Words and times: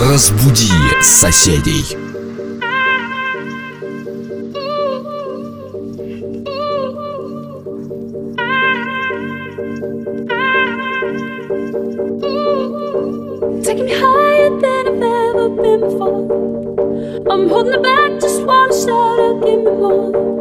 Разбуди 0.00 0.70
соседей. 1.02 1.84
Take 13.62 13.84
me 13.84 13.92
higher 13.92 14.48
than 14.58 14.86
I've 14.86 15.02
ever 15.02 15.48
been 15.50 15.80
before. 15.80 16.22
I'm 17.30 17.48
holding 17.50 17.74
it 17.74 17.82
back, 17.82 18.20
just 18.20 18.42
wanna 18.44 18.72
shout 18.72 19.20
out, 19.20 19.44
give 19.44 19.58
me 19.58 19.70
more. 19.70 20.39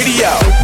Radio. 0.00 0.59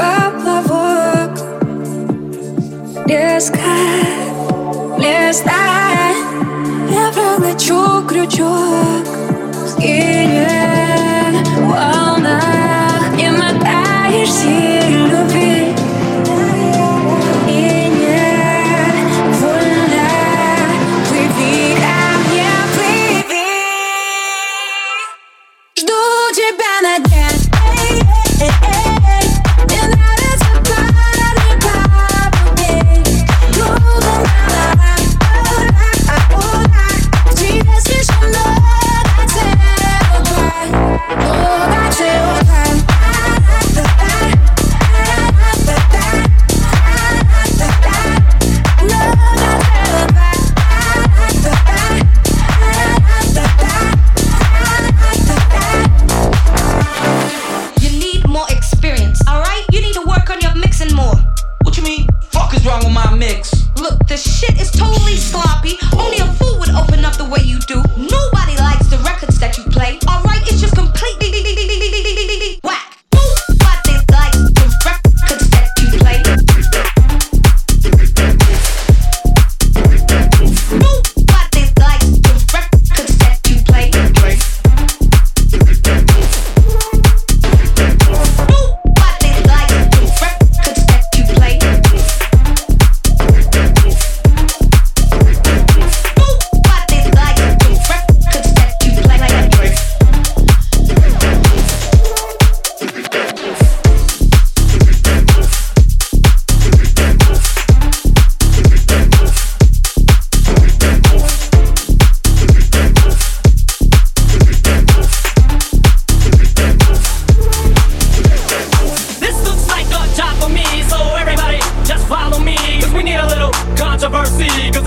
поплавок 0.00 1.32
Резко 3.06 3.58
блестай 4.96 6.14
Я 6.90 7.10
прокачу 7.12 8.06
крючок. 8.08 9.06
Скинет 9.66 11.48
волнах. 11.58 13.16
Не 13.16 13.30
мотаешься 13.30 14.79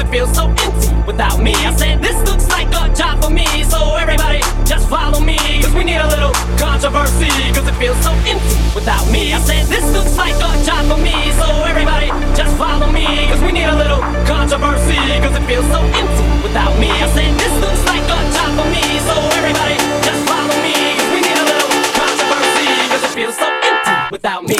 it 0.04 0.10
feels 0.12 0.36
so 0.36 0.48
empty 0.48 0.92
without 1.08 1.40
me. 1.40 1.54
I 1.54 1.74
said, 1.76 2.02
this 2.02 2.18
looks 2.28 2.48
like 2.50 2.68
a 2.68 2.94
job 2.94 3.24
for 3.24 3.30
me, 3.30 3.46
so 3.64 3.96
everybody 3.96 4.40
just 4.66 4.90
follow 4.90 5.20
me. 5.20 5.38
Cause 5.62 5.74
we 5.74 5.84
need 5.84 5.98
a 5.98 6.08
little 6.08 6.34
controversy, 6.58 7.32
cause 7.56 7.68
it 7.68 7.76
feels 7.76 7.98
so 8.04 8.12
empty 8.28 8.56
without 8.76 9.06
me. 9.12 9.34
I 9.34 9.40
said, 9.40 9.66
this 9.68 9.86
looks 9.94 10.16
like 10.18 10.36
a 10.36 10.52
job 10.66 10.84
for 10.92 11.00
me, 11.00 11.16
so 11.40 11.48
everybody 11.64 12.08
just 12.36 12.56
follow 12.58 12.92
me. 12.92 13.06
Cause 13.30 13.42
we 13.42 13.52
need 13.52 13.70
a 13.70 13.76
little 13.76 14.02
controversy, 14.28 15.00
cause 15.24 15.36
it 15.36 15.46
feels 15.48 15.68
so 15.72 15.80
empty 15.80 16.26
without 16.44 16.74
me. 16.80 16.90
I 16.92 17.08
said, 17.16 17.32
this 17.40 17.54
looks 17.64 17.84
like 17.88 18.04
a 18.04 18.20
job 18.36 18.50
for 18.60 18.68
me, 18.70 18.84
so 19.08 19.16
everybody 19.40 19.78
just 20.04 20.22
follow 20.28 20.56
me. 20.64 20.76
Cause 21.00 21.10
we 21.16 21.20
need 21.24 21.38
a 21.38 21.46
little 21.48 21.72
controversy, 21.96 22.68
cause 22.92 23.04
it 23.08 23.14
feels 23.16 23.38
so 23.38 23.48
empty 23.48 23.96
without 24.12 24.44
me. 24.44 24.60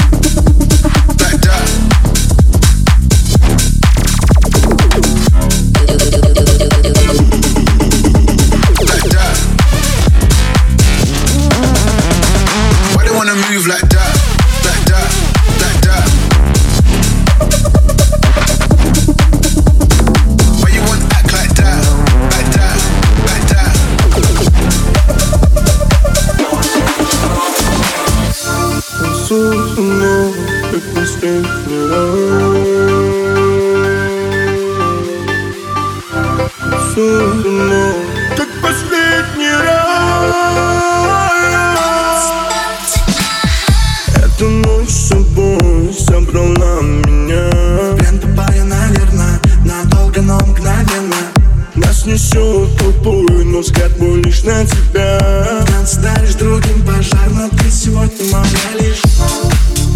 горим 56.71 56.85
пожар, 56.85 57.29
но 57.31 57.49
ты 57.49 57.71
сегодня 57.71 58.25
молчалишь 58.31 59.01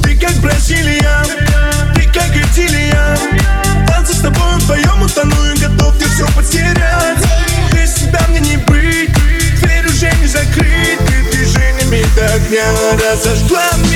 Ты 0.04 0.16
как 0.18 0.34
Бразилия, 0.36 1.24
ты 1.94 2.04
как 2.04 2.36
Итилия 2.36 3.18
Танцы 3.88 4.14
с 4.14 4.20
тобой 4.20 4.56
вдвоем 4.60 5.02
утону 5.02 5.36
и 5.54 5.60
готов 5.60 5.98
ты 5.98 6.06
все 6.06 6.26
потерять. 6.36 7.24
Без 7.74 7.94
тебя 7.94 8.22
мне 8.30 8.40
не 8.40 8.58
быть, 8.58 9.14
дверь 9.62 9.86
уже 9.86 10.12
не 10.20 10.28
закрыть. 10.28 11.00
Ты 11.08 11.32
движениями 11.32 12.06
до 12.16 12.26
огня 12.34 12.64
разожгла 12.94 13.64
меня 13.78 13.95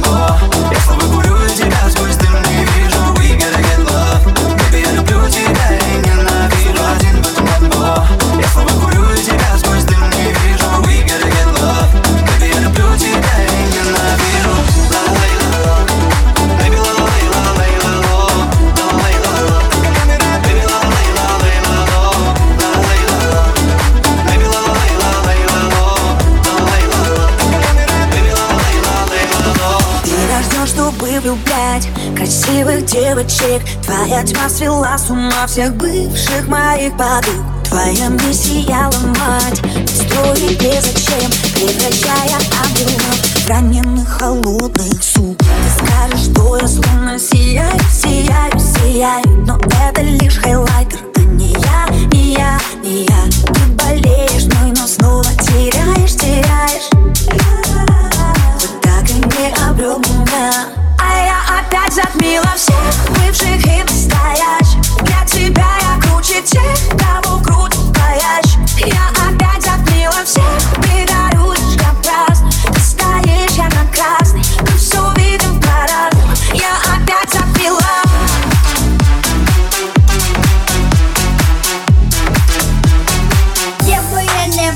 тобой 0.00 0.20
Я 0.72 0.80
снова 0.80 1.00
курю 1.12 1.36
и 1.36 1.48
тебя 1.48 1.91
девочек 32.26 33.62
Твоя 33.84 34.22
тьма 34.22 34.48
свела 34.48 34.96
с 34.96 35.10
ума 35.10 35.46
всех 35.46 35.74
бывших 35.74 36.46
моих 36.46 36.96
подруг. 36.96 37.44
Твоя 37.64 38.08
миссия 38.08 38.90
ломать 39.00 39.60
Строить 39.88 40.60
без 40.60 40.84
зачем 40.84 41.30
Превращая 41.54 42.38
ангелов 42.62 43.32
в 43.44 43.48
раненых 43.48 44.08
холодных 44.08 45.02
суп. 45.02 45.36
Ты 45.38 45.84
скажешь, 45.84 46.30
что 46.30 46.56
я 46.58 46.68
словно 46.68 47.18
сияю, 47.18 47.80
сияю, 47.90 48.52
сияю 48.58 49.24
Но 49.46 49.58
это 49.88 50.02
лишь 50.02 50.38
хайлайтер, 50.38 50.91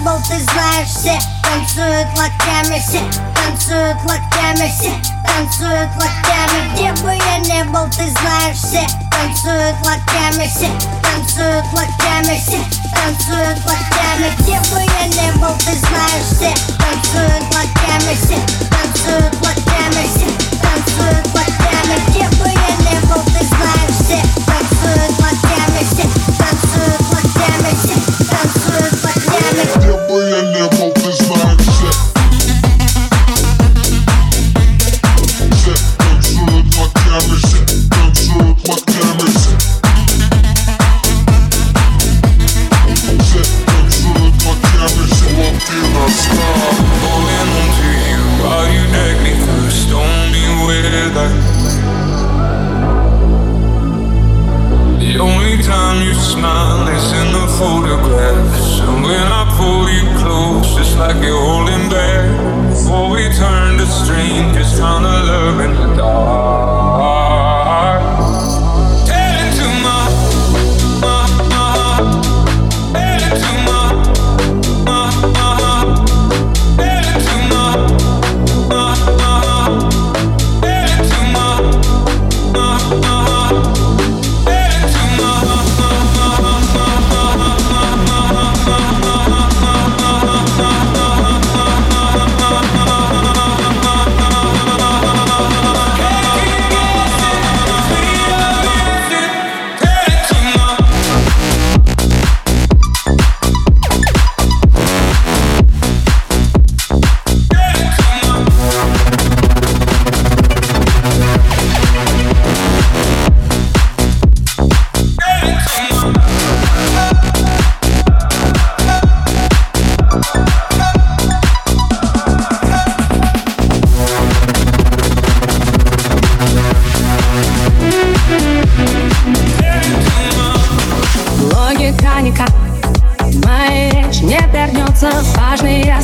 bozdurmazlarsa 0.06 1.18
Ben 1.44 1.64
soğuklak 1.66 2.32
demirse 2.46 3.00
Ben 3.36 3.56
soğuklak 3.56 4.22
demirse 4.32 4.90
Ben 5.24 5.50
soğuklak 5.50 6.14
demir 6.26 6.76
Diye 6.76 6.94
bu 7.02 7.10
yerine 7.10 7.72
bozdurmazlarsa 7.72 8.82
Ben 9.12 9.34
soğuklak 9.34 10.00
demirse 10.14 10.68
Ben 11.04 11.26
soğuklak 11.26 11.88
demirse 12.00 12.58
Ben 12.96 13.12
soğuklak 13.26 13.82
demir 13.96 14.46
Diye 14.46 14.60
bu 14.72 14.78
yerine 14.78 15.34
bozdurmazlarsa 15.34 16.50
Ben 16.80 16.98
soğuklak 17.12 17.68
demirse 17.82 18.36
Ben 18.72 18.88
soğuklak 19.02 19.56
demirse 19.56 20.26
Ben 20.64 20.80
soğuklak 20.92 21.50
demir 21.62 22.14
Diye 22.14 22.28
bu 22.40 22.48
yerine 22.48 23.00
bozdurmazlarsa 23.10 24.16
Ben 24.48 24.64
soğuklak 24.80 25.25
in 30.36 30.52
there, 30.52 30.85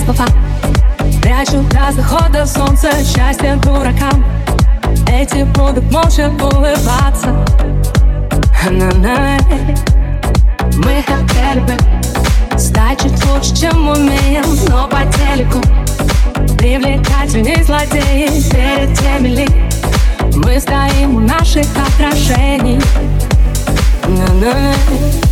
папа 0.07 0.25
Прячу 1.21 1.63
до 1.71 1.93
захода 1.93 2.47
солнца 2.47 2.91
счастье 3.05 3.57
дуракам. 3.57 4.25
Эти 5.07 5.45
будут 5.45 5.91
молча 5.93 6.31
улыбаться. 6.31 7.35
Мы 10.85 11.05
хотели 11.07 11.61
бы 11.61 12.59
стать 12.59 13.03
чуть 13.03 13.25
лучше, 13.27 13.55
чем 13.55 13.89
умеем 13.89 14.45
Но 14.69 14.89
по 14.89 15.03
телеку. 15.13 15.61
Привлекательней 16.57 17.63
злодеи 17.63 18.29
Перед 18.51 18.99
теми 18.99 19.29
ли? 19.29 19.49
Мы 20.35 20.61
стоим 20.61 21.17
у 21.17 21.21
наших 21.21 21.67
отражений. 21.77 22.81
На-на-на. 24.07 25.32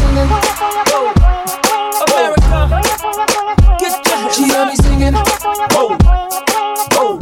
Y'all. 0.00 1.12
America, 2.06 2.82
get 3.78 3.94
your 4.06 4.32
She 4.32 4.48
heard 4.48 4.68
me 4.68 4.76
singing. 4.76 5.14
Whoa. 5.14 5.96
Whoa. 6.92 7.18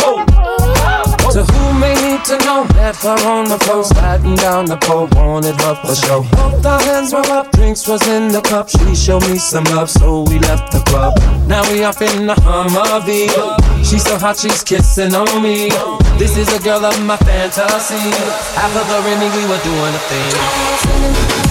Whoa. 0.00 0.24
To 1.32 1.44
who 1.44 1.78
may 1.78 1.94
need 1.94 2.24
to 2.24 2.38
know 2.46 2.64
that 2.80 2.96
her 3.02 3.28
on 3.28 3.44
the 3.44 3.58
floor, 3.58 3.84
sliding 3.84 4.36
down 4.36 4.64
the 4.64 4.76
pole, 4.78 5.06
wanted 5.12 5.60
her 5.60 5.74
for 5.74 5.94
show. 5.94 6.22
Both 6.32 6.64
our 6.64 6.80
hands 6.80 7.12
were 7.12 7.28
up, 7.28 7.52
drinks 7.52 7.86
was 7.86 8.06
in 8.08 8.28
the 8.28 8.40
cup. 8.40 8.70
She 8.70 8.94
showed 8.94 9.22
me 9.28 9.36
some 9.36 9.64
love, 9.64 9.90
so 9.90 10.22
we 10.22 10.38
left 10.38 10.72
the 10.72 10.80
club. 10.88 11.12
Now 11.46 11.62
we 11.70 11.84
off 11.84 12.00
in 12.00 12.26
the 12.26 12.34
Humvee. 12.34 13.28
She's 13.84 14.04
so 14.04 14.16
hot, 14.16 14.38
she's 14.38 14.64
kissing 14.64 15.14
on 15.14 15.42
me. 15.42 15.68
This 16.16 16.38
is 16.38 16.48
a 16.56 16.62
girl 16.62 16.84
of 16.84 16.98
my 17.04 17.18
fantasy. 17.18 18.00
After 18.56 18.82
the 18.88 18.98
Remy, 19.04 19.28
we 19.36 19.44
were 19.44 19.60
doing 19.60 19.94
a 19.94 20.02
thing. 20.08 21.45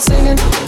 Singing. 0.00 0.67